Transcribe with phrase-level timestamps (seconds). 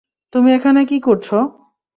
[0.33, 1.37] তুমি এখানে কি করছো?